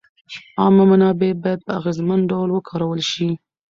عامه 0.61 0.83
منابع 0.91 1.31
باید 1.43 1.59
په 1.65 1.71
اغېزمن 1.79 2.19
ډول 2.31 2.49
وکارول 2.51 3.01
شي. 3.11 3.29